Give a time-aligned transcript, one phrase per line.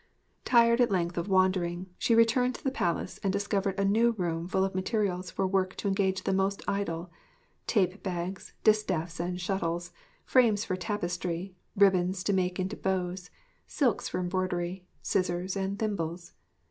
[0.45, 4.47] Tired at length of wandering, she returned to the palace and discovered a new room
[4.47, 7.11] full of materials for work to engage the most idle
[7.67, 9.91] tape bags, distaffs and shuttles,
[10.25, 13.29] frames for tapestry, ribbons to make into bows,
[13.67, 16.33] silks for embroidery, scissors, and thimbles.